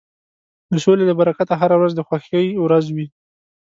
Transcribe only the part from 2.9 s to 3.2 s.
وي.